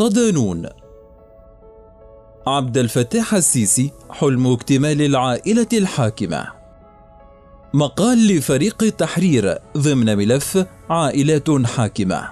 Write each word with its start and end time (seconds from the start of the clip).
صدانون 0.00 0.66
عبد 2.46 2.78
الفتاح 2.78 3.34
السيسي 3.34 3.90
حلم 4.10 4.46
اكتمال 4.46 5.02
العائلة 5.02 5.66
الحاكمة. 5.72 6.46
مقال 7.74 8.28
لفريق 8.28 8.82
التحرير 8.82 9.58
ضمن 9.78 10.16
ملف 10.16 10.66
عائلات 10.90 11.50
حاكمة. 11.66 12.28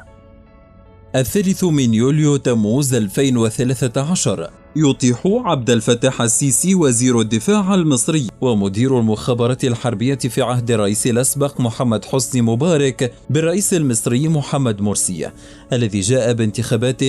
الثالث 1.15 1.65
من 1.65 1.95
يوليو 1.95 2.37
تموز 2.37 2.95
2013 2.95 4.51
يطيح 4.77 5.23
عبد 5.25 5.71
الفتاح 5.71 6.23
السيسي 6.23 6.75
وزير 6.75 7.21
الدفاع 7.21 7.75
المصري. 7.75 8.27
ومدير 8.41 9.01
المخابرات 9.01 9.65
الحربية 9.65 10.15
في 10.15 10.43
عهد 10.43 10.71
الرئيس 10.71 11.07
الأسبق 11.07 11.61
محمد 11.61 12.05
حسني 12.05 12.43
مبارك 12.43 13.13
بالرئيس 13.31 13.75
المصري 13.75 14.29
محمد 14.29 14.81
مرسي 14.81 15.31
الذي 15.73 16.01
جاء 16.01 16.33
بانتخابات 16.33 17.03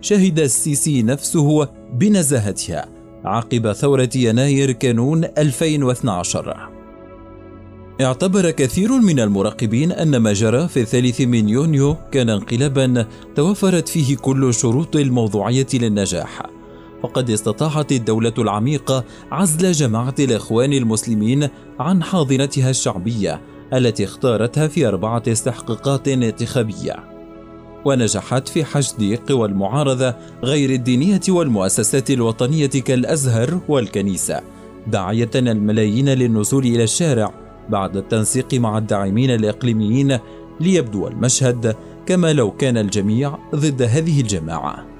شهد 0.00 0.38
السيسي 0.38 1.02
نفسه 1.02 1.68
بنزاهتها 1.92 2.88
عقب 3.24 3.72
ثورة 3.72 4.10
يناير 4.14 4.72
كانون 4.72 5.24
2012 5.24 6.76
اعتبر 8.00 8.50
كثير 8.50 8.92
من 8.92 9.20
المراقبين 9.20 9.92
أن 9.92 10.16
ما 10.16 10.32
جرى 10.32 10.68
في 10.68 10.80
الثالث 10.80 11.20
من 11.20 11.48
يونيو 11.48 11.96
كان 12.12 12.30
انقلابا 12.30 13.06
توفرت 13.36 13.88
فيه 13.88 14.16
كل 14.16 14.54
شروط 14.54 14.96
الموضوعية 14.96 15.66
للنجاح. 15.74 16.55
فقد 17.02 17.30
استطاعت 17.30 17.92
الدولة 17.92 18.32
العميقة 18.38 19.04
عزل 19.30 19.72
جماعة 19.72 20.14
الإخوان 20.18 20.72
المسلمين 20.72 21.48
عن 21.80 22.02
حاضنتها 22.02 22.70
الشعبية 22.70 23.40
التي 23.72 24.04
اختارتها 24.04 24.68
في 24.68 24.88
أربعة 24.88 25.22
استحقاقات 25.28 26.08
انتخابية. 26.08 27.16
ونجحت 27.84 28.48
في 28.48 28.64
حشد 28.64 29.18
قوى 29.28 29.48
المعارضة 29.48 30.14
غير 30.44 30.70
الدينية 30.70 31.20
والمؤسسات 31.28 32.10
الوطنية 32.10 32.66
كالأزهر 32.66 33.60
والكنيسة 33.68 34.40
داعية 34.86 35.30
الملايين 35.34 36.08
للنزول 36.08 36.64
إلى 36.64 36.84
الشارع 36.84 37.34
بعد 37.68 37.96
التنسيق 37.96 38.54
مع 38.54 38.78
الداعمين 38.78 39.30
الإقليميين 39.30 40.18
ليبدو 40.60 41.08
المشهد 41.08 41.76
كما 42.06 42.32
لو 42.32 42.50
كان 42.50 42.78
الجميع 42.78 43.38
ضد 43.54 43.82
هذه 43.82 44.20
الجماعة. 44.20 44.95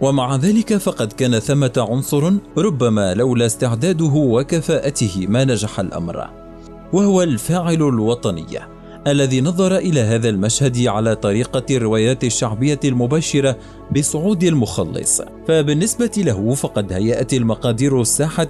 ومع 0.00 0.36
ذلك 0.36 0.76
فقد 0.76 1.12
كان 1.12 1.38
ثمة 1.38 1.72
عنصر 1.76 2.32
ربما 2.58 3.14
لولا 3.14 3.46
استعداده 3.46 4.12
وكفاءته 4.14 5.26
ما 5.28 5.44
نجح 5.44 5.80
الأمر 5.80 6.30
وهو 6.92 7.22
الفاعل 7.22 7.74
الوطني 7.74 8.46
الذي 9.06 9.40
نظر 9.40 9.76
إلى 9.76 10.00
هذا 10.00 10.28
المشهد 10.28 10.86
على 10.86 11.14
طريقة 11.14 11.76
الروايات 11.76 12.24
الشعبية 12.24 12.80
المبشرة 12.84 13.56
بصعود 13.96 14.44
المخلص. 14.44 15.22
فبالنسبة 15.48 16.10
له 16.16 16.54
فقد 16.54 16.92
هيأت 16.92 17.34
المقادير 17.34 18.00
الساحة 18.00 18.48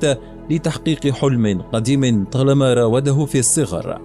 لتحقيق 0.51 1.09
حلم 1.09 1.63
قديم 1.73 2.25
طالما 2.25 2.75
راوده 2.75 3.25
في 3.25 3.39
الصغر. 3.39 3.99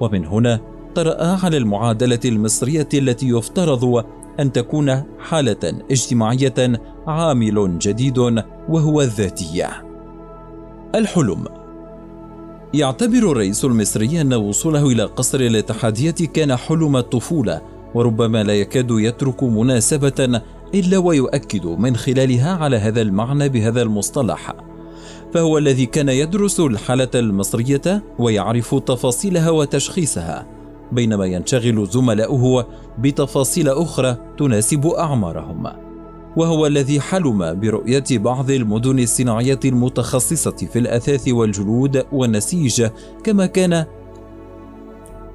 ومن 0.00 0.26
هنا 0.26 0.60
طرأ 0.94 1.24
على 1.44 1.56
المعادلة 1.56 2.20
المصرية 2.24 2.88
التي 2.94 3.28
يفترض 3.28 4.04
أن 4.40 4.52
تكون 4.52 5.02
حالة 5.18 5.82
اجتماعية 5.90 6.80
عامل 7.06 7.78
جديد 7.78 8.18
وهو 8.68 9.00
الذاتية. 9.00 9.84
الحلم. 10.94 11.44
يعتبر 12.74 13.32
الرئيس 13.32 13.64
المصري 13.64 14.20
أن 14.20 14.34
وصوله 14.34 14.86
إلى 14.88 15.04
قصر 15.04 15.40
الاتحادية 15.40 16.10
كان 16.10 16.56
حلم 16.56 16.96
الطفولة 16.96 17.60
وربما 17.94 18.42
لا 18.42 18.54
يكاد 18.54 18.90
يترك 18.90 19.42
مناسبة 19.42 20.40
إلا 20.74 20.98
ويؤكد 20.98 21.66
من 21.66 21.96
خلالها 21.96 22.56
على 22.56 22.76
هذا 22.76 23.02
المعنى 23.02 23.48
بهذا 23.48 23.82
المصطلح. 23.82 24.54
فهو 25.34 25.58
الذي 25.58 25.86
كان 25.86 26.08
يدرس 26.08 26.60
الحالة 26.60 27.08
المصرية 27.14 28.02
ويعرف 28.18 28.74
تفاصيلها 28.74 29.50
وتشخيصها. 29.50 30.57
بينما 30.92 31.26
ينشغل 31.26 31.86
زملاؤه 31.86 32.66
بتفاصيل 32.98 33.68
أخرى 33.68 34.16
تناسب 34.38 34.86
أعمارهم. 34.86 35.66
وهو 36.36 36.66
الذي 36.66 37.00
حلم 37.00 37.60
برؤية 37.60 38.04
بعض 38.10 38.50
المدن 38.50 38.98
الصناعية 38.98 39.60
المتخصصة 39.64 40.56
في 40.72 40.78
الأثاث 40.78 41.28
والجلود 41.28 42.04
والنسيج 42.12 42.86
كما 43.24 43.46
كان 43.46 43.84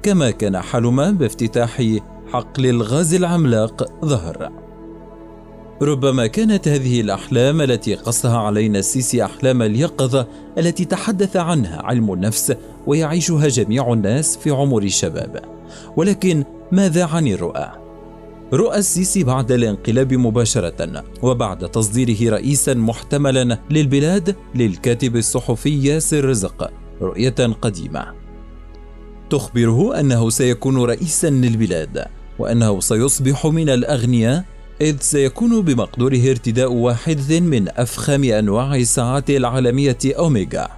كما 0.02 0.30
كان 0.30 0.60
حلم 0.60 1.12
بافتتاح 1.12 1.82
حقل 2.32 2.66
الغاز 2.66 3.14
العملاق 3.14 4.04
ظهر. 4.04 4.50
ربما 5.82 6.26
كانت 6.26 6.68
هذه 6.68 7.00
الأحلام 7.00 7.60
التي 7.60 7.94
قصها 7.94 8.38
علينا 8.38 8.78
السيسي 8.78 9.24
أحلام 9.24 9.62
اليقظة 9.62 10.26
التي 10.58 10.84
تحدث 10.84 11.36
عنها 11.36 11.82
علم 11.82 12.12
النفس 12.12 12.56
ويعيشها 12.86 13.48
جميع 13.48 13.92
الناس 13.92 14.36
في 14.36 14.50
عمر 14.50 14.82
الشباب. 14.82 15.42
ولكن 15.96 16.44
ماذا 16.72 17.04
عن 17.04 17.28
الرؤى؟ 17.28 17.70
رؤى 18.52 18.78
السيسي 18.78 19.24
بعد 19.24 19.52
الانقلاب 19.52 20.14
مباشرة 20.14 21.04
وبعد 21.22 21.70
تصديره 21.70 22.32
رئيسا 22.32 22.74
محتملا 22.74 23.58
للبلاد 23.70 24.36
للكاتب 24.54 25.16
الصحفي 25.16 25.86
ياسر 25.88 26.24
رزق 26.24 26.70
رؤية 27.00 27.56
قديمة. 27.62 28.06
تخبره 29.30 30.00
أنه 30.00 30.30
سيكون 30.30 30.76
رئيسا 30.76 31.30
للبلاد 31.30 32.04
وأنه 32.38 32.80
سيصبح 32.80 33.46
من 33.46 33.68
الأغنياء 33.68 34.44
إذ 34.80 34.96
سيكون 35.00 35.62
بمقدوره 35.62 36.30
ارتداء 36.30 36.72
واحد 36.72 37.32
من 37.32 37.68
أفخم 37.68 38.24
أنواع 38.24 38.74
الساعات 38.74 39.30
العالمية 39.30 39.98
أوميجا 40.06 40.68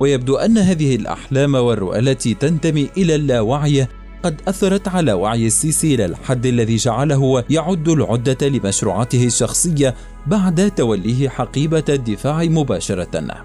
ويبدو 0.00 0.36
أن 0.36 0.58
هذه 0.58 0.96
الأحلام 0.96 1.54
والرؤى 1.54 1.98
التي 1.98 2.34
تنتمي 2.34 2.90
إلى 2.96 3.14
اللاوعي 3.14 3.86
قد 4.22 4.40
أثرت 4.48 4.88
على 4.88 5.12
وعي 5.12 5.46
السيسي 5.46 5.94
إلى 5.94 6.04
الحد 6.04 6.46
الذي 6.46 6.76
جعله 6.76 7.44
يعد 7.50 7.88
العدة 7.88 8.48
لمشروعاته 8.48 9.26
الشخصية 9.26 9.94
بعد 10.26 10.70
توليه 10.70 11.28
حقيبة 11.28 11.84
الدفاع 11.88 12.44
مباشرة. 12.44 13.44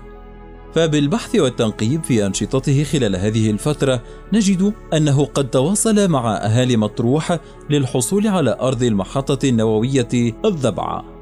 فبالبحث 0.75 1.35
والتنقيب 1.35 2.03
في 2.03 2.25
أنشطته 2.25 2.83
خلال 2.83 3.15
هذه 3.15 3.51
الفترة 3.51 4.03
نجد 4.33 4.73
أنه 4.93 5.25
قد 5.25 5.49
تواصل 5.49 6.07
مع 6.07 6.37
أهالي 6.37 6.77
مطروح 6.77 7.39
للحصول 7.69 8.27
على 8.27 8.57
أرض 8.61 8.83
المحطة 8.83 9.49
النووية 9.49 10.33
الضبعة 10.45 11.12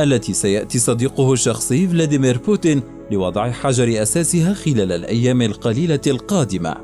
التي 0.00 0.32
سيأتي 0.32 0.78
صديقه 0.78 1.32
الشخصي 1.32 1.88
فلاديمير 1.88 2.38
بوتين 2.38 2.82
لوضع 3.10 3.50
حجر 3.50 4.02
أساسها 4.02 4.54
خلال 4.54 4.92
الأيام 4.92 5.42
القليلة 5.42 6.00
القادمة. 6.06 6.74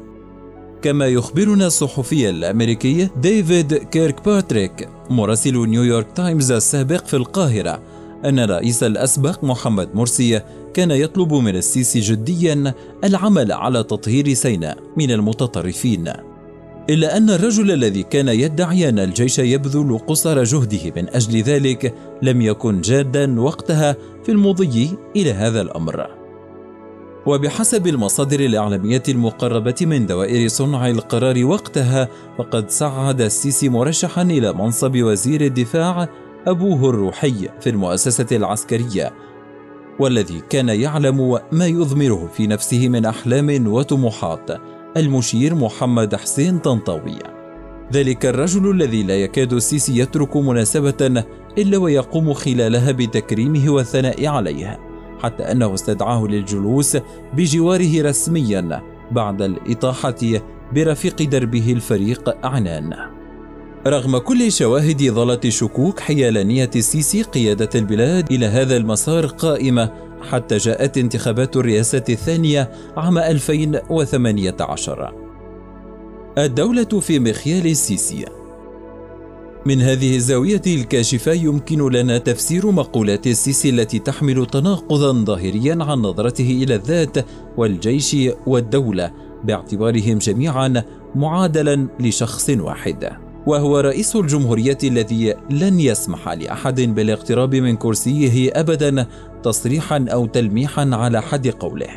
كما 0.83 1.07
يخبرنا 1.07 1.67
الصحفي 1.67 2.31
الأمريكي 2.31 3.09
ديفيد 3.17 3.75
كيرك 3.75 4.25
باتريك 4.25 4.89
مراسل 5.11 5.69
نيويورك 5.69 6.07
تايمز 6.15 6.53
السابق 6.53 7.07
في 7.07 7.17
القاهرة 7.17 7.83
أن 8.25 8.39
الرئيس 8.39 8.83
الأسبق 8.83 9.45
محمد 9.45 9.95
مرسي 9.95 10.41
كان 10.75 10.91
يطلب 10.91 11.33
من 11.35 11.57
السيسي 11.57 12.01
جديا 12.01 12.75
العمل 13.05 13.53
على 13.53 13.83
تطهير 13.83 14.35
سيناء 14.35 14.79
من 14.97 15.11
المتطرفين. 15.11 16.13
إلا 16.91 17.17
أن 17.17 17.31
الرجل 17.31 17.71
الذي 17.71 18.03
كان 18.03 18.29
يدعي 18.29 18.89
أن 18.89 18.99
الجيش 18.99 19.39
يبذل 19.39 19.99
قصارى 19.99 20.43
جهده 20.43 20.93
من 20.97 21.09
أجل 21.09 21.43
ذلك 21.43 21.95
لم 22.23 22.43
يكن 22.43 22.81
جادا 22.81 23.41
وقتها 23.41 23.97
في 24.25 24.33
المضي 24.33 24.91
إلى 25.17 25.33
هذا 25.33 25.61
الأمر. 25.61 26.07
وبحسب 27.27 27.87
المصادر 27.87 28.41
الإعلامية 28.41 29.03
المقربة 29.09 29.75
من 29.81 30.07
دوائر 30.07 30.49
صنع 30.49 30.89
القرار 30.89 31.45
وقتها 31.45 32.09
فقد 32.39 32.71
صعد 32.71 33.21
السيسي 33.21 33.69
مرشحا 33.69 34.23
إلى 34.23 34.53
منصب 34.53 34.97
وزير 34.97 35.41
الدفاع 35.41 36.09
أبوه 36.47 36.91
الروحي 36.91 37.49
في 37.61 37.71
المؤسسة 37.71 38.37
العسكرية 38.37 39.13
والذي 39.99 40.43
كان 40.51 40.69
يعلم 40.69 41.39
ما 41.53 41.67
يضمره 41.67 42.31
في 42.37 42.47
نفسه 42.47 42.89
من 42.89 43.07
أحلام 43.07 43.67
وطموحات 43.73 44.51
المشير 44.97 45.55
محمد 45.55 46.15
حسين 46.15 46.59
طنطاوي. 46.59 47.19
ذلك 47.93 48.27
الرجل 48.27 48.71
الذي 48.71 49.03
لا 49.03 49.17
يكاد 49.17 49.53
السيسي 49.53 49.99
يترك 49.99 50.37
مناسبة 50.37 51.25
إلا 51.59 51.79
ويقوم 51.79 52.33
خلالها 52.33 52.93
بتكريمه 52.93 53.71
والثناء 53.71 54.27
عليه 54.27 54.79
حتى 55.23 55.43
أنه 55.43 55.75
استدعاه 55.75 56.27
للجلوس 56.27 56.97
بجواره 57.37 58.03
رسميا 58.03 58.83
بعد 59.11 59.43
الإطاحة 59.43 60.15
برفيق 60.73 61.23
دربه 61.23 61.73
الفريق 61.73 62.47
عنان 62.47 62.95
رغم 63.87 64.19
كل 64.19 64.53
شواهد 64.53 65.03
ظلت 65.11 65.45
الشكوك 65.45 66.01
حيال 66.01 66.47
نية 66.47 66.71
السيسي 66.77 67.23
قيادة 67.23 67.69
البلاد 67.75 68.33
إلى 68.33 68.47
هذا 68.47 68.77
المسار 68.77 69.27
قائمة 69.27 69.91
حتى 70.25 70.57
جاءت 70.57 70.99
انتخابات 70.99 71.57
الرئاسة 71.57 72.05
الثانية 72.09 72.71
عام 72.97 73.19
2018 73.19 75.15
الدولة 76.39 76.85
في 77.01 77.19
مخيال 77.19 77.67
السيسي 77.67 78.25
من 79.67 79.81
هذه 79.81 80.17
الزاوية 80.17 80.63
الكاشفة 80.67 81.33
يمكن 81.33 81.93
لنا 81.93 82.19
تفسير 82.19 82.71
مقولات 82.71 83.27
السيسي 83.27 83.71
التي 83.71 83.99
تحمل 83.99 84.47
تناقضا 84.47 85.25
ظاهريا 85.25 85.79
عن 85.81 85.99
نظرته 85.99 86.63
إلى 86.63 86.75
الذات 86.75 87.27
والجيش 87.57 88.17
والدولة 88.47 89.11
باعتبارهم 89.45 90.19
جميعا 90.19 90.83
معادلا 91.15 91.89
لشخص 92.01 92.51
واحد. 92.51 93.24
وهو 93.47 93.81
رئيس 93.81 94.17
الجمهورية 94.17 94.79
الذي 94.85 95.35
لن 95.51 95.81
يسمح 95.81 96.29
لأحد 96.29 96.81
بالاقتراب 96.81 97.55
من 97.55 97.77
كرسيه 97.77 98.51
أبدا 98.55 99.07
تصريحا 99.43 100.07
أو 100.09 100.27
تلميحا 100.27 100.91
على 100.93 101.23
حد 101.23 101.49
قوله. 101.49 101.89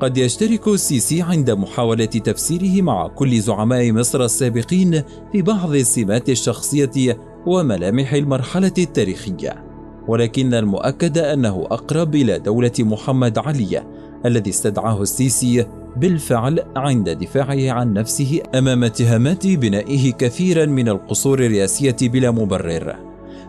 قد 0.00 0.18
يشترك 0.18 0.68
السيسي 0.68 1.22
عند 1.22 1.50
محاولة 1.50 2.04
تفسيره 2.04 2.82
مع 2.82 3.08
كل 3.08 3.40
زعماء 3.40 3.92
مصر 3.92 4.24
السابقين 4.24 5.02
في 5.32 5.42
بعض 5.42 5.74
السمات 5.74 6.28
الشخصية 6.28 7.18
وملامح 7.46 8.12
المرحلة 8.12 8.72
التاريخية، 8.78 9.64
ولكن 10.08 10.54
المؤكد 10.54 11.18
أنه 11.18 11.66
أقرب 11.70 12.14
إلى 12.14 12.38
دولة 12.38 12.72
محمد 12.78 13.38
علي 13.38 13.82
الذي 14.26 14.50
استدعاه 14.50 15.02
السيسي 15.02 15.66
بالفعل 15.96 16.62
عند 16.76 17.10
دفاعه 17.10 17.70
عن 17.70 17.92
نفسه 17.92 18.40
أمام 18.54 18.84
اتهامات 18.84 19.46
بنائه 19.46 20.12
كثيرا 20.12 20.66
من 20.66 20.88
القصور 20.88 21.38
الرئاسية 21.38 21.96
بلا 22.02 22.30
مبرر. 22.30 22.96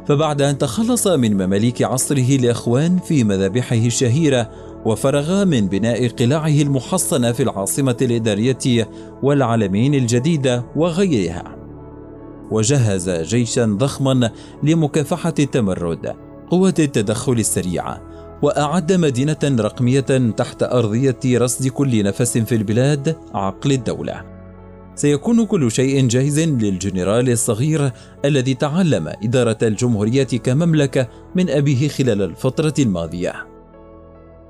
فبعد 0.08 0.42
أن 0.42 0.58
تخلص 0.58 1.08
من 1.08 1.34
مماليك 1.34 1.82
عصره 1.82 2.36
الإخوان 2.36 2.98
في 2.98 3.24
مذابحه 3.24 3.76
الشهيرة 3.76 4.50
وفرغ 4.86 5.46
من 5.46 5.68
بناء 5.68 6.08
قلاعه 6.08 6.62
المحصنة 6.62 7.32
في 7.32 7.44
العاصمة 7.44 7.98
الإدارية 8.02 8.90
والعالمين 9.24 9.96
الجديدة 9.96 10.66
وغيرها 10.76 11.56
وجهز 12.52 13.10
جيشا 13.10 13.66
ضخما 13.66 14.32
لمكافحة 14.64 15.34
التمرد 15.40 16.16
قوة 16.50 16.74
التدخل 16.80 17.34
السريعة 17.34 18.02
وأعد 18.42 18.94
مدينة 18.94 19.38
رقمية 19.44 20.32
تحت 20.38 20.64
أرضية 20.64 21.20
رصد 21.26 21.68
كل 21.68 22.04
نفس 22.04 22.38
في 22.38 22.56
البلاد 22.56 23.16
عقل 23.34 23.72
الدولة. 23.72 24.36
سيكون 24.96 25.46
كل 25.46 25.72
شيء 25.72 26.08
جاهز 26.08 26.40
للجنرال 26.40 27.30
الصغير 27.30 27.92
الذي 28.26 28.54
تعلم 28.54 29.08
إدارة 29.08 29.58
الجمهورية 29.62 30.24
كمملكة 30.24 31.08
من 31.36 31.50
أبيه 31.50 31.88
خلال 31.88 32.22
الفترة 32.22 32.74
الماضية. 32.80 33.34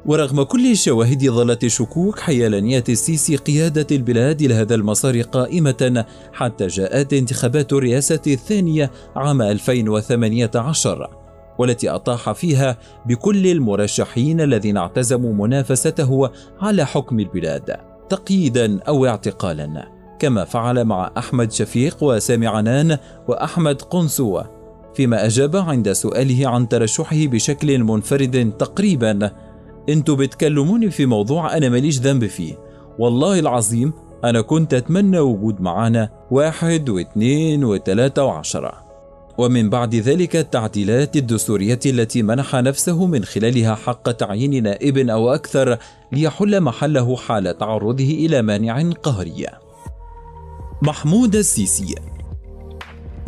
ورغم 0.05 0.43
كل 0.43 0.71
الشواهد 0.71 1.29
ظلت 1.29 1.63
الشكوك 1.63 2.19
حيال 2.19 2.63
نية 2.63 2.83
السيسي 2.89 3.35
قيادة 3.35 3.87
البلاد 3.91 4.41
إلى 4.41 4.53
هذا 4.53 4.75
المسار 4.75 5.21
قائمة 5.21 6.05
حتى 6.33 6.67
جاءت 6.67 7.13
انتخابات 7.13 7.73
الرئاسة 7.73 8.21
الثانية 8.27 8.91
عام 9.15 9.41
2018 9.41 11.24
والتي 11.57 11.89
أطاح 11.89 12.31
فيها 12.31 12.77
بكل 13.05 13.47
المرشحين 13.47 14.41
الذين 14.41 14.77
اعتزموا 14.77 15.33
منافسته 15.33 16.29
على 16.61 16.85
حكم 16.85 17.19
البلاد 17.19 17.75
تقييدا 18.09 18.79
أو 18.87 19.05
اعتقالا 19.05 19.91
كما 20.19 20.43
فعل 20.45 20.85
مع 20.85 21.11
أحمد 21.17 21.51
شفيق 21.51 22.03
وسامي 22.03 22.47
عنان 22.47 22.97
وأحمد 23.27 23.81
قنصوة 23.81 24.51
فيما 24.95 25.25
أجاب 25.25 25.55
عند 25.55 25.91
سؤاله 25.91 26.47
عن 26.47 26.69
ترشحه 26.69 27.25
بشكل 27.25 27.83
منفرد 27.83 28.53
تقريبا 28.59 29.31
أنتوا 29.89 30.15
بتكلموني 30.15 30.89
في 30.89 31.05
موضوع 31.05 31.57
أنا 31.57 31.69
ماليش 31.69 31.99
ذنب 31.99 32.27
فيه 32.27 32.53
والله 32.99 33.39
العظيم 33.39 33.93
أنا 34.23 34.41
كنت 34.41 34.73
أتمنى 34.73 35.19
وجود 35.19 35.61
معانا 35.61 36.09
واحد 36.31 36.89
واثنين 36.89 37.63
وثلاثة 37.63 38.25
وعشرة. 38.25 38.84
ومن 39.37 39.69
بعد 39.69 39.95
ذلك 39.95 40.35
التعديلات 40.35 41.15
الدستورية 41.15 41.79
التي 41.85 42.23
منح 42.23 42.55
نفسه 42.55 43.05
من 43.05 43.25
خلالها 43.25 43.75
حق 43.75 44.11
تعيين 44.11 44.63
نائب 44.63 44.97
أو 44.97 45.33
أكثر 45.33 45.77
ليحل 46.11 46.61
محله 46.61 47.15
حال 47.15 47.57
تعرضه 47.57 48.03
إلى 48.03 48.41
مانع 48.41 48.91
قهري. 48.91 49.45
محمود 50.81 51.35
السيسي 51.35 51.95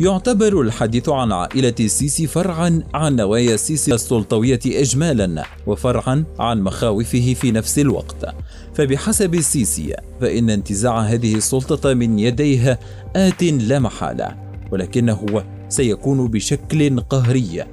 يعتبر 0.00 0.60
الحديث 0.60 1.08
عن 1.08 1.32
عائلة 1.32 1.74
السيسي 1.80 2.26
فرعا 2.26 2.82
عن 2.94 3.16
نوايا 3.16 3.54
السيسي 3.54 3.94
السلطوية 3.94 4.60
إجمالا 4.66 5.44
وفرعا 5.66 6.24
عن 6.38 6.62
مخاوفه 6.62 7.34
في 7.40 7.52
نفس 7.52 7.78
الوقت 7.78 8.34
فبحسب 8.74 9.34
السيسي 9.34 9.94
فإن 10.20 10.50
انتزاع 10.50 11.00
هذه 11.00 11.34
السلطة 11.34 11.94
من 11.94 12.18
يديه 12.18 12.78
آت 13.16 13.42
لا 13.42 13.78
محالة 13.78 14.36
ولكنه 14.72 15.44
سيكون 15.68 16.28
بشكل 16.28 17.00
قهري 17.00 17.64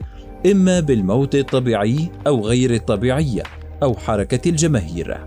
إما 0.51 0.79
بالموت 0.79 1.35
الطبيعي 1.35 2.09
أو 2.27 2.47
غير 2.47 2.73
الطبيعي 2.73 3.43
أو 3.83 3.93
حركة 3.93 4.49
الجماهير. 4.49 5.17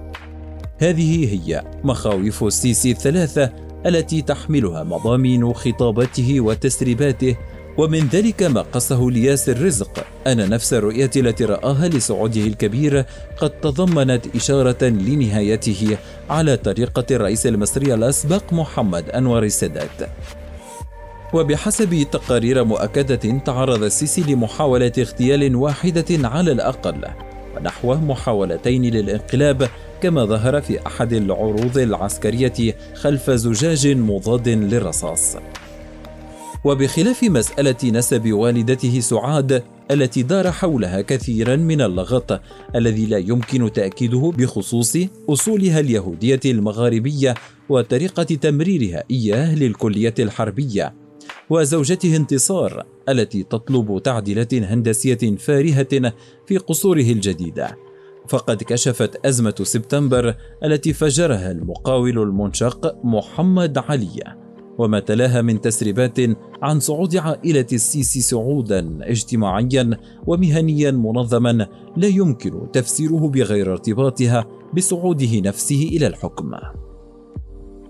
هذه 0.78 1.34
هي 1.34 1.64
مخاوف 1.84 2.44
السيسي 2.44 2.90
الثلاثة 2.90 3.52
التي 3.86 4.22
تحملها 4.22 4.84
مضامين 4.84 5.52
خطابته 5.52 6.40
وتسريباته 6.40 7.36
ومن 7.78 8.08
ذلك 8.08 8.42
ما 8.42 8.62
قصه 8.62 9.10
لياسر 9.10 9.62
رزق 9.62 10.06
أن 10.26 10.50
نفس 10.50 10.72
الرؤية 10.72 11.10
التي 11.16 11.44
رآها 11.44 11.88
لصعوده 11.88 12.40
الكبير 12.40 13.04
قد 13.36 13.50
تضمنت 13.50 14.36
إشارة 14.36 14.84
لنهايته 14.84 15.98
على 16.30 16.56
طريقة 16.56 17.04
الرئيس 17.10 17.46
المصري 17.46 17.94
الأسبق 17.94 18.52
محمد 18.52 19.10
أنور 19.10 19.42
السادات. 19.42 20.10
وبحسب 21.32 22.06
تقارير 22.12 22.64
مؤكدة 22.64 23.38
تعرض 23.38 23.82
السيسي 23.82 24.22
لمحاولة 24.22 24.92
اغتيال 24.98 25.56
واحدة 25.56 26.28
على 26.28 26.52
الأقل 26.52 27.04
ونحو 27.56 27.94
محاولتين 27.94 28.82
للانقلاب 28.82 29.68
كما 30.02 30.24
ظهر 30.24 30.60
في 30.60 30.86
أحد 30.86 31.12
العروض 31.12 31.78
العسكرية 31.78 32.76
خلف 32.94 33.30
زجاج 33.30 33.86
مضاد 33.88 34.48
للرصاص. 34.48 35.36
وبخلاف 36.64 37.24
مسألة 37.24 37.76
نسب 37.84 38.32
والدته 38.32 39.00
سعاد 39.00 39.62
التي 39.90 40.22
دار 40.22 40.52
حولها 40.52 41.00
كثيرا 41.00 41.56
من 41.56 41.80
اللغط 41.80 42.40
الذي 42.76 43.06
لا 43.06 43.18
يمكن 43.18 43.72
تأكيده 43.72 44.32
بخصوص 44.38 44.96
أصولها 45.28 45.80
اليهودية 45.80 46.40
المغاربية 46.44 47.34
وطريقة 47.68 48.22
تمريرها 48.22 49.04
إياه 49.10 49.54
للكلية 49.54 50.14
الحربية 50.18 51.07
وزوجته 51.50 52.16
انتصار 52.16 52.86
التي 53.08 53.42
تطلب 53.42 54.02
تعديلات 54.02 54.54
هندسية 54.54 55.36
فارهة 55.36 56.12
في 56.46 56.58
قصوره 56.58 57.00
الجديدة 57.02 57.76
فقد 58.28 58.62
كشفت 58.62 59.26
أزمة 59.26 59.54
سبتمبر 59.62 60.34
التي 60.64 60.92
فجرها 60.92 61.50
المقاول 61.50 62.18
المنشق 62.18 62.96
محمد 63.04 63.78
علي 63.78 64.36
وما 64.78 65.00
تلاها 65.00 65.42
من 65.42 65.60
تسريبات 65.60 66.18
عن 66.62 66.80
صعود 66.80 67.16
عائلة 67.16 67.66
السيسي 67.72 68.20
صعودا 68.20 68.98
اجتماعيا 69.02 69.90
ومهنيا 70.26 70.90
منظما 70.90 71.66
لا 71.96 72.08
يمكن 72.08 72.70
تفسيره 72.72 73.28
بغير 73.28 73.72
ارتباطها 73.72 74.46
بصعوده 74.76 75.40
نفسه 75.40 75.88
إلى 75.92 76.06
الحكم. 76.06 76.50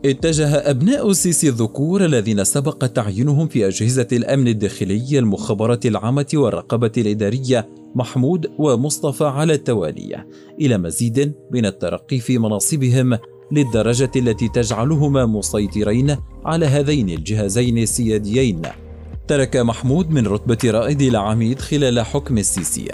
اتجه 0.04 0.70
أبناء 0.70 1.10
السيسي 1.10 1.48
الذكور 1.48 2.04
الذين 2.04 2.44
سبق 2.44 2.86
تعيينهم 2.86 3.48
في 3.48 3.68
أجهزة 3.68 4.06
الأمن 4.12 4.48
الداخلي 4.48 5.18
المخابرات 5.18 5.86
العامة 5.86 6.26
والرقابة 6.34 6.92
الإدارية 6.98 7.68
محمود 7.94 8.50
ومصطفى 8.58 9.24
على 9.24 9.52
التوالي 9.52 10.24
إلى 10.60 10.78
مزيد 10.78 11.34
من 11.52 11.66
الترقي 11.66 12.18
في 12.18 12.38
مناصبهم 12.38 13.18
للدرجة 13.52 14.10
التي 14.16 14.48
تجعلهما 14.48 15.26
مسيطرين 15.26 16.16
على 16.44 16.66
هذين 16.66 17.10
الجهازين 17.10 17.78
السياديين. 17.78 18.62
ترك 19.28 19.56
محمود 19.56 20.10
من 20.10 20.26
رتبة 20.26 20.70
رائد 20.70 21.02
العميد 21.02 21.58
خلال 21.58 22.00
حكم 22.00 22.38
السيسي. 22.38 22.88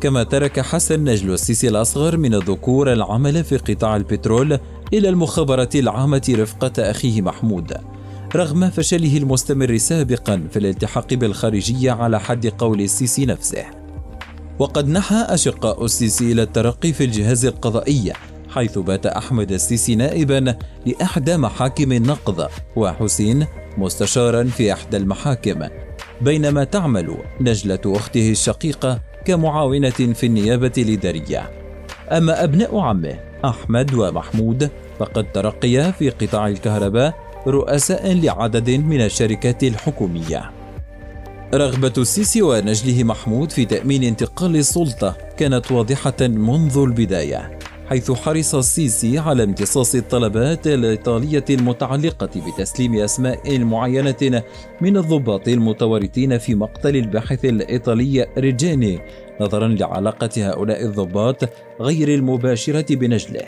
كما 0.00 0.22
ترك 0.22 0.60
حسن 0.60 1.04
نجل 1.04 1.32
السيسي 1.32 1.68
الأصغر 1.68 2.16
من 2.16 2.34
الذكور 2.34 2.92
العمل 2.92 3.44
في 3.44 3.56
قطاع 3.56 3.96
البترول 3.96 4.58
إلى 4.92 5.08
المخابرة 5.08 5.68
العامة 5.74 6.34
رفقة 6.38 6.90
أخيه 6.90 7.22
محمود. 7.22 7.72
رغم 8.36 8.70
فشله 8.70 9.16
المستمر 9.16 9.76
سابقا 9.76 10.48
في 10.50 10.58
الالتحاق 10.58 11.14
بالخارجية 11.14 11.92
على 11.92 12.20
حد 12.20 12.46
قول 12.46 12.80
السيسي 12.80 13.26
نفسه. 13.26 13.64
وقد 14.58 14.88
نحى 14.88 15.26
أشقاء 15.28 15.84
السيسي 15.84 16.32
إلى 16.32 16.42
الترقي 16.42 16.92
في 16.92 17.04
الجهاز 17.04 17.44
القضائي 17.44 18.12
حيث 18.48 18.78
بات 18.78 19.06
أحمد 19.06 19.52
السيسي 19.52 19.94
نائبا 19.94 20.58
لإحدى 20.86 21.36
محاكم 21.36 21.92
النقض 21.92 22.48
وحسين 22.76 23.46
مستشارا 23.78 24.44
في 24.44 24.72
إحدى 24.72 24.96
المحاكم. 24.96 25.68
بينما 26.20 26.64
تعمل 26.64 27.16
نجلة 27.40 27.80
أخته 27.86 28.30
الشقيقة 28.30 29.07
كمعاونة 29.24 29.90
في 29.90 30.26
النيابة 30.26 30.72
الإدارية 30.78 31.50
أما 32.10 32.44
أبناء 32.44 32.78
عمه 32.78 33.18
أحمد 33.44 33.94
ومحمود 33.94 34.70
فقد 34.98 35.32
ترقيا 35.32 35.90
في 35.90 36.10
قطاع 36.10 36.48
الكهرباء 36.48 37.14
رؤساء 37.46 38.12
لعدد 38.12 38.70
من 38.70 39.00
الشركات 39.00 39.62
الحكومية. 39.62 40.50
رغبة 41.54 41.92
السيسي 41.98 42.42
ونجله 42.42 43.04
محمود 43.04 43.52
في 43.52 43.64
تأمين 43.64 44.04
انتقال 44.04 44.56
السلطة 44.56 45.16
كانت 45.36 45.72
واضحة 45.72 46.16
منذ 46.20 46.78
البداية. 46.78 47.57
حيث 47.88 48.10
حرص 48.10 48.54
السيسي 48.54 49.18
على 49.18 49.44
امتصاص 49.44 49.94
الطلبات 49.94 50.66
الإيطالية 50.66 51.44
المتعلقة 51.50 52.30
بتسليم 52.36 52.94
أسماء 52.94 53.58
معينة 53.58 54.42
من 54.80 54.96
الضباط 54.96 55.48
المتورطين 55.48 56.38
في 56.38 56.54
مقتل 56.54 56.96
الباحث 56.96 57.44
الإيطالي 57.44 58.26
ريجيني 58.38 59.00
نظرا 59.40 59.68
لعلاقة 59.68 60.30
هؤلاء 60.36 60.84
الضباط 60.84 61.48
غير 61.80 62.14
المباشرة 62.14 62.94
بنجله. 62.94 63.44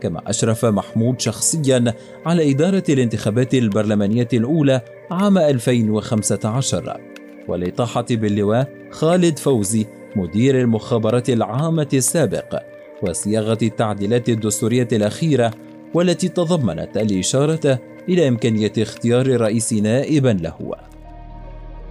كما 0.00 0.30
أشرف 0.30 0.64
محمود 0.64 1.20
شخصيا 1.20 1.94
على 2.26 2.50
إدارة 2.50 2.84
الانتخابات 2.88 3.54
البرلمانية 3.54 4.28
الأولى 4.32 4.80
عام 5.10 5.38
2015 5.38 7.00
والإطاحة 7.48 8.06
باللواء 8.10 8.68
خالد 8.90 9.38
فوزي 9.38 9.86
مدير 10.16 10.60
المخابرات 10.60 11.30
العامة 11.30 11.88
السابق. 11.94 12.77
وصياغة 13.02 13.58
التعديلات 13.62 14.28
الدستورية 14.28 14.88
الأخيرة 14.92 15.54
والتي 15.94 16.28
تضمنت 16.28 16.96
الإشارة 16.96 17.78
إلى 18.08 18.28
إمكانية 18.28 18.72
اختيار 18.78 19.40
رئيس 19.40 19.72
نائبا 19.72 20.28
له. 20.28 20.74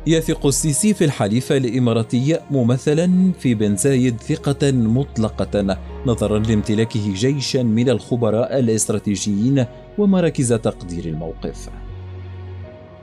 يثق 0.08 0.46
السيسي 0.46 0.94
في 0.94 1.06
الحليف 1.06 1.52
الإماراتي 1.52 2.40
ممثلا 2.52 3.32
في 3.40 3.54
بن 3.54 3.76
زايد 3.76 4.22
ثقة 4.22 4.72
مطلقة 4.72 5.78
نظرا 6.06 6.40
لامتلاكه 6.40 7.14
جيشا 7.14 7.64
من 7.64 7.90
الخبراء 7.90 8.60
الاستراتيجيين 8.60 9.66
ومراكز 9.98 10.54
تقدير 10.54 11.06
الموقف. 11.06 11.70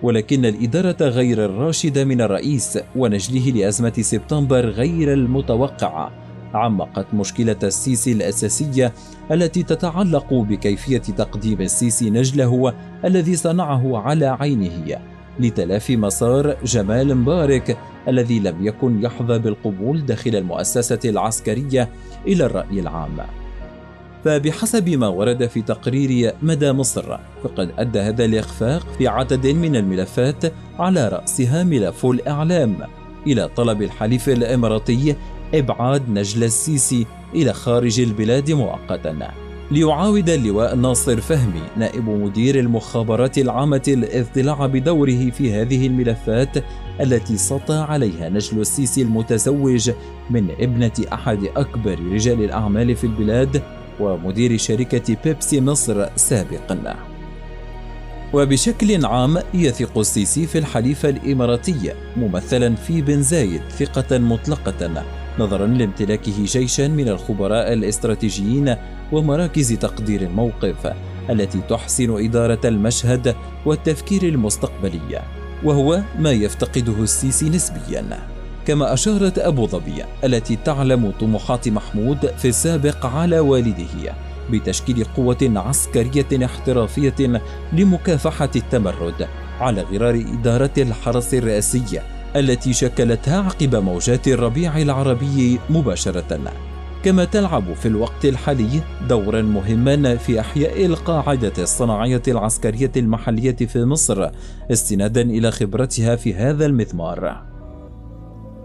ولكن 0.03 0.45
الإدارة 0.45 1.09
غير 1.09 1.45
الراشدة 1.45 2.05
من 2.05 2.21
الرئيس 2.21 2.79
ونجله 2.97 3.51
لأزمة 3.51 3.93
سبتمبر 4.01 4.67
غير 4.67 5.13
المتوقعة 5.13 6.24
عمقت 6.55 7.07
مشكلة 7.15 7.57
السيسي 7.63 8.13
الأساسية 8.13 8.93
التي 9.31 9.63
تتعلق 9.63 10.35
بكيفية 10.35 10.99
تقديم 10.99 11.61
السيسي 11.61 12.11
نجله 12.11 12.75
الذي 13.05 13.37
صنعه 13.37 13.99
على 13.99 14.27
عينه 14.27 14.99
لتلافي 15.41 15.97
مسار 15.97 16.57
جمال 16.65 17.15
مبارك 17.15 17.79
الذي 18.09 18.41
لم 18.41 18.67
يكن 18.67 19.03
يحظى 19.03 19.39
بالقبول 19.39 20.07
داخل 20.07 20.37
المؤسسة 20.37 21.01
العسكرية 21.05 21.89
إلى 22.27 22.47
الرأي 22.47 22.81
العام. 22.81 23.17
فبحسب 24.25 24.89
ما 24.89 25.09
ورد 25.09 25.47
في 25.47 25.63
تقرير 25.63 26.35
مدى 26.43 26.73
مصر 26.73 27.19
فقد 27.43 27.71
أدى 27.79 28.01
هذا 28.01 28.25
الإخفاق 28.25 28.87
في 28.99 29.09
عدد 29.09 29.47
من 29.47 29.77
الملفات 29.77 30.53
على 30.79 31.09
رأسها 31.09 31.65
ملف 31.65 32.07
الإعلام 32.07 32.77
إلى 33.27 33.49
طلب 33.57 33.83
الحليف 33.83 34.29
الإماراتي 34.29 35.17
إبعاد 35.59 36.11
نجل 36.11 36.45
السيسي 36.45 37.07
إلى 37.35 37.53
خارج 37.53 38.01
البلاد 38.01 38.51
مؤقتا. 38.51 39.31
ليعاود 39.71 40.31
اللواء 40.31 40.77
ناصر 40.77 41.21
فهمي 41.21 41.63
نائب 41.77 42.09
مدير 42.09 42.59
المخابرات 42.59 43.39
العامة 43.39 43.83
الاطلاع 43.89 44.67
بدوره 44.67 45.31
في 45.31 45.53
هذه 45.53 45.87
الملفات 45.87 46.65
التي 47.01 47.37
سطى 47.37 47.87
عليها 47.89 48.29
نجل 48.29 48.61
السيسي 48.61 49.03
المتزوج 49.03 49.91
من 50.31 50.51
ابنة 50.61 50.93
أحد 51.13 51.45
أكبر 51.57 51.99
رجال 52.13 52.45
الأعمال 52.45 52.97
في 52.97 53.05
البلاد 53.05 53.63
ومدير 54.01 54.57
شركة 54.57 55.17
بيبسي 55.25 55.61
مصر 55.61 56.07
سابقا. 56.17 56.97
وبشكل 58.33 59.07
عام 59.07 59.39
يثق 59.55 59.99
السيسي 59.99 60.47
في 60.47 60.59
الحليفة 60.59 61.09
الإماراتية 61.09 61.95
ممثلا 62.17 62.75
في 62.75 63.03
بن 63.03 63.23
زايد 63.23 63.63
ثقة 63.79 64.19
مطلقة. 64.19 65.05
نظرا 65.39 65.67
لامتلاكه 65.67 66.45
جيشا 66.45 66.89
من 66.89 67.09
الخبراء 67.09 67.73
الاستراتيجيين 67.73 68.77
ومراكز 69.13 69.73
تقدير 69.73 70.23
الموقف 70.23 70.93
التي 71.31 71.61
تحسن 71.69 72.25
إدارة 72.25 72.61
المشهد 72.65 73.35
والتفكير 73.67 74.23
المستقبلي 74.23 75.23
وهو 75.65 76.03
ما 76.19 76.31
يفتقده 76.31 77.03
السيسي 77.03 77.51
نسبيا. 77.51 78.05
كما 78.67 78.93
أشارت 78.93 79.39
أبو 79.39 79.67
ظبي 79.67 80.05
التي 80.25 80.57
تعلم 80.65 81.13
طموحات 81.21 81.69
محمود 81.69 82.27
في 82.27 82.49
السابق 82.49 83.07
على 83.07 83.39
والده 83.39 84.15
بتشكيل 84.51 85.05
قوة 85.05 85.53
عسكرية 85.57 86.45
احترافية 86.45 87.43
لمكافحة 87.73 88.51
التمرد 88.57 89.29
على 89.61 89.83
غرار 89.83 90.15
إدارة 90.15 90.71
الحرس 90.79 91.35
الرئاسي. 91.35 92.01
التي 92.37 92.73
شكلتها 92.73 93.41
عقب 93.41 93.77
موجات 93.77 94.29
الربيع 94.29 94.79
العربي 94.79 95.59
مباشرة. 95.71 96.53
كما 97.05 97.25
تلعب 97.25 97.75
في 97.75 97.89
الوقت 97.89 98.25
الحالي 98.25 98.81
دورا 99.09 99.43
مهما 99.43 100.17
في 100.17 100.41
أحياء 100.41 100.87
القاعدة 100.87 101.53
الصناعية 101.59 102.23
العسكرية 102.29 102.93
المحلية 102.97 103.57
في 103.57 103.85
مصر 103.85 104.31
استنادا 104.73 105.23
إلى 105.23 105.51
خبرتها 105.51 106.17
في 106.17 106.35
هذا 106.35 106.67
المضمار 106.67 107.43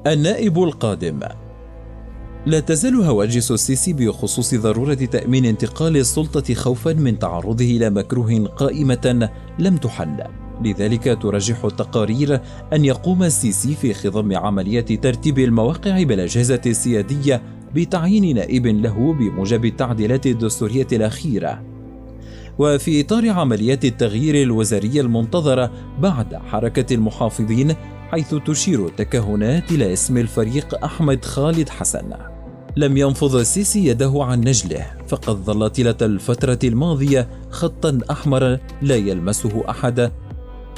النائب 0.08 0.64
القادم. 0.64 1.20
لا 2.46 2.60
تزال 2.60 2.96
هواجس 2.96 3.52
السيسي 3.52 3.94
بخصوص 3.94 4.56
ضرورة 4.56 4.94
تأمين 4.94 5.46
انتقال 5.46 5.98
السلطة 5.98 6.54
خوفا 6.54 6.94
من 6.94 7.20
تعرضه 7.20 7.66
إلى 7.66 7.90
مكروه 7.90 8.46
قائمة 8.46 9.30
لم 9.60 9.78
تحل. 9.78 10.24
لذلك 10.64 11.18
ترجح 11.22 11.66
التقارير 11.66 12.42
أن 12.74 12.86
يقوم 12.86 13.24
السيسي 13.24 13.76
في 13.76 13.94
خضم 13.94 14.38
عملية 14.38 14.82
ترتيب 14.82 15.40
المواقع 15.40 16.04
بالأجهزة 16.04 16.62
السيادية 16.66 17.42
بتعيين 17.76 18.36
نائب 18.36 18.68
له 18.68 19.14
بموجب 19.14 19.66
التعديلات 19.66 20.26
الدستورية 20.28 20.88
الأخيرة. 20.92 21.64
وفي 22.60 23.02
إطار 23.02 23.30
عمليات 23.30 23.86
التغيير 23.86 24.44
الوزارية 24.44 25.02
المنتظرة 25.02 25.72
بعد 26.00 26.36
حركة 26.36 26.94
المحافظين 26.94 27.76
حيث 28.12 28.36
تشير 28.36 28.86
التكهنات 28.86 29.72
إلى 29.72 29.94
اسم 29.94 30.18
الفريق 30.18 30.84
أحمد 30.86 31.26
خالد 31.26 31.70
حسن. 31.70 32.12
لم 32.76 32.98
ينفض 32.98 33.36
السيسي 33.36 33.86
يده 33.86 34.14
عن 34.16 34.40
نجله 34.40 34.86
فقد 35.08 35.34
ظل 35.36 35.70
طيلة 35.70 35.96
الفترة 36.02 36.60
الماضية 36.64 37.28
خطا 37.50 38.00
أحمر 38.12 38.60
لا 38.82 38.96
يلمسه 38.96 39.64
أحد 39.70 40.12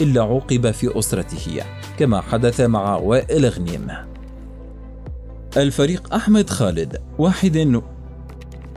إلا 0.02 0.22
عوقب 0.22 0.72
في 0.72 1.00
أسرته 1.00 1.64
كما 2.00 2.22
حدث 2.22 2.62
مع 2.62 2.96
وائل 2.96 3.46
غنيم. 3.46 3.88
الفريق 5.58 6.14
أحمد 6.14 6.50
خالد 6.50 6.98
واحد 7.18 7.82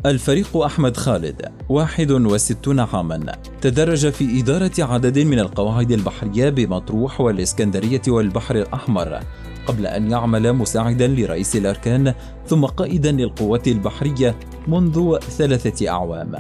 الفريق 0.07 0.57
أحمد 0.57 0.97
خالد 0.97 1.53
61 1.69 2.81
عاما. 2.81 3.33
تدرج 3.61 4.09
في 4.11 4.41
إدارة 4.41 4.73
عدد 4.79 5.19
من 5.19 5.39
القواعد 5.39 5.93
البحرية 5.93 6.51
بمطروح 6.51 7.21
والإسكندرية 7.21 8.03
والبحر 8.09 8.57
الأحمر. 8.57 9.21
قبل 9.67 9.87
أن 9.87 10.11
يعمل 10.11 10.53
مساعدا 10.53 11.07
لرئيس 11.07 11.57
الأركان 11.57 12.15
ثم 12.47 12.65
قائدا 12.65 13.13
للقوات 13.13 13.69
البحرية 13.69 14.37
منذ 14.69 15.19
ثلاثة 15.19 15.89
أعوام. 15.89 16.33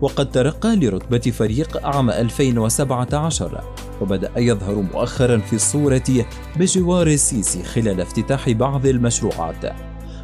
وقد 0.00 0.30
ترقى 0.30 0.76
لرتبة 0.76 1.18
فريق 1.18 1.86
عام 1.86 2.10
2017 2.10 3.60
وبدأ 4.00 4.30
يظهر 4.36 4.74
مؤخرا 4.74 5.38
في 5.38 5.52
الصورة 5.52 6.26
بجوار 6.56 7.06
السيسي 7.06 7.62
خلال 7.62 8.00
افتتاح 8.00 8.50
بعض 8.50 8.86
المشروعات. 8.86 9.74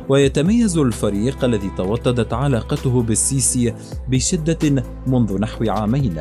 ويتميز 0.08 0.78
الفريق 0.78 1.44
الذي 1.44 1.70
توطدت 1.76 2.32
علاقته 2.32 3.02
بالسيسي 3.02 3.74
بشدة 4.08 4.84
منذ 5.06 5.38
نحو 5.40 5.64
عامين 5.70 6.16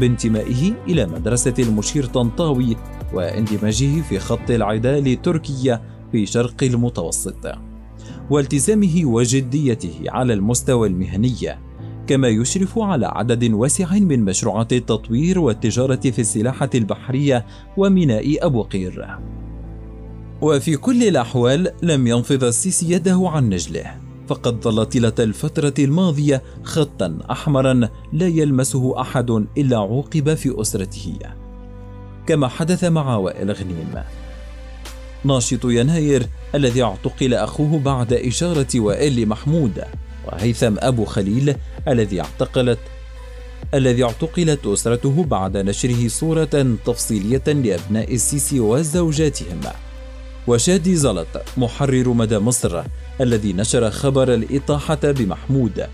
بانتمائه 0.00 0.72
إلى 0.88 1.06
مدرسة 1.06 1.54
المشير 1.58 2.04
طنطاوي 2.04 2.76
واندماجه 3.14 4.02
في 4.08 4.18
خط 4.18 4.50
العداء 4.50 5.00
لتركيا 5.00 5.80
في 6.12 6.26
شرق 6.26 6.62
المتوسط 6.62 7.46
والتزامه 8.30 9.00
وجديته 9.04 10.00
على 10.08 10.32
المستوى 10.32 10.88
المهني 10.88 11.56
كما 12.06 12.28
يشرف 12.28 12.78
على 12.78 13.06
عدد 13.06 13.52
واسع 13.52 13.94
من 13.94 14.24
مشروعات 14.24 14.72
التطوير 14.72 15.38
والتجارة 15.38 16.00
في 16.10 16.18
السلاحة 16.18 16.70
البحرية 16.74 17.46
وميناء 17.76 18.46
أبو 18.46 18.62
قير. 18.62 19.06
وفي 20.42 20.76
كل 20.76 21.02
الأحوال 21.02 21.72
لم 21.82 22.06
ينفض 22.06 22.44
السيسي 22.44 22.92
يده 22.92 23.22
عن 23.24 23.48
نجله، 23.48 23.94
فقد 24.28 24.60
ظل 24.60 24.86
طيلة 24.86 25.12
الفترة 25.18 25.74
الماضية 25.78 26.42
خطا 26.62 27.18
أحمرا 27.30 27.88
لا 28.12 28.26
يلمسه 28.26 29.00
أحد 29.00 29.30
إلا 29.58 29.76
عوقب 29.76 30.34
في 30.34 30.60
أسرته. 30.60 31.18
كما 32.26 32.48
حدث 32.48 32.84
مع 32.84 33.16
وائل 33.16 33.52
غنيم. 33.52 33.94
ناشط 35.24 35.64
يناير 35.64 36.26
الذي 36.54 36.82
اعتقل 36.82 37.34
أخوه 37.34 37.78
بعد 37.78 38.12
إشارة 38.12 38.66
وائل 38.76 39.28
محمود 39.28 39.84
وهيثم 40.26 40.74
أبو 40.78 41.04
خليل 41.04 41.54
الذي 41.88 42.20
اعتقلت 42.20 42.78
الذي 43.74 44.04
اعتقلت 44.04 44.66
أسرته 44.66 45.24
بعد 45.24 45.56
نشره 45.56 46.08
صورة 46.08 46.76
تفصيلية 46.86 47.42
لأبناء 47.46 48.14
السيسي 48.14 48.60
وزوجاتهم 48.60 49.60
وشادي 50.46 50.96
زلط 50.96 51.28
محرر 51.56 52.08
مدى 52.08 52.38
مصر 52.38 52.82
الذي 53.20 53.52
نشر 53.52 53.90
خبر 53.90 54.34
الإطاحة 54.34 55.00
بمحمود 55.02 55.86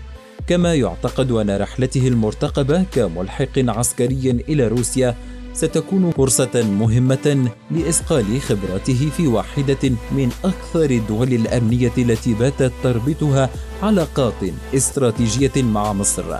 كما 0.47 0.75
يعتقد 0.75 1.31
أن 1.31 1.57
رحلته 1.57 2.07
المرتقبة 2.07 2.83
كملحق 2.83 3.57
عسكري 3.57 4.43
إلى 4.49 4.67
روسيا 4.67 5.15
ستكون 5.53 6.11
فرصة 6.11 6.63
مهمة 6.79 7.51
لإسقال 7.71 8.41
خبراته 8.41 9.09
في 9.17 9.27
واحدة 9.27 9.89
من 10.11 10.31
أكثر 10.43 10.89
الدول 10.89 11.33
الأمنية 11.33 11.91
التي 11.97 12.33
باتت 12.33 12.71
تربطها 12.83 13.49
علاقات 13.83 14.33
استراتيجية 14.75 15.63
مع 15.63 15.93
مصر 15.93 16.37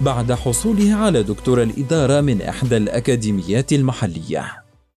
بعد 0.00 0.32
حصوله 0.32 0.94
على 0.94 1.22
دكتور 1.22 1.62
الإدارة 1.62 2.20
من 2.20 2.42
إحدى 2.42 2.76
الأكاديميات 2.76 3.72
المحلية. 3.72 4.61